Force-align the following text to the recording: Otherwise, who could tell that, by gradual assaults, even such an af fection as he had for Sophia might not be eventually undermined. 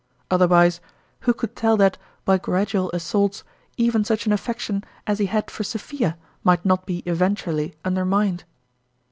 Otherwise, 0.31 0.81
who 1.29 1.31
could 1.35 1.55
tell 1.55 1.77
that, 1.77 1.95
by 2.25 2.35
gradual 2.35 2.89
assaults, 2.89 3.43
even 3.77 4.03
such 4.03 4.25
an 4.25 4.31
af 4.31 4.39
fection 4.39 4.83
as 5.05 5.19
he 5.19 5.27
had 5.27 5.51
for 5.51 5.63
Sophia 5.63 6.17
might 6.43 6.65
not 6.65 6.87
be 6.87 7.03
eventually 7.05 7.75
undermined. 7.85 8.43